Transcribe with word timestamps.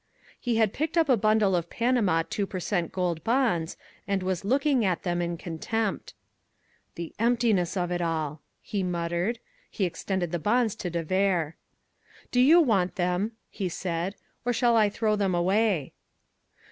He 0.39 0.55
had 0.55 0.73
picked 0.73 0.97
up 0.97 1.09
a 1.09 1.15
bundle 1.15 1.55
of 1.55 1.69
Panama 1.69 2.23
two 2.27 2.47
per 2.47 2.59
cent. 2.59 2.91
gold 2.91 3.23
bonds 3.23 3.77
and 4.07 4.23
was 4.23 4.43
looking 4.43 4.83
at 4.83 5.03
them 5.03 5.21
in 5.21 5.37
contempt. 5.37 6.15
"The 6.95 7.13
emptiness 7.19 7.77
of 7.77 7.91
it 7.91 8.01
all!" 8.01 8.41
he 8.63 8.81
muttered. 8.81 9.37
He 9.69 9.85
extended 9.85 10.31
the 10.31 10.39
bonds 10.39 10.73
to 10.77 10.89
de 10.89 11.03
Vere. 11.03 11.55
"Do 12.31 12.39
you 12.39 12.59
want 12.59 12.95
them," 12.95 13.33
he 13.51 13.69
said, 13.69 14.15
"or 14.43 14.51
shall 14.53 14.75
I 14.75 14.89
throw 14.89 15.15
them 15.15 15.35
away?" 15.35 15.93